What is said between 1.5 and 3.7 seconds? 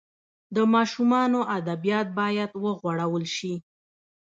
ادبیات باید وغوړول سي.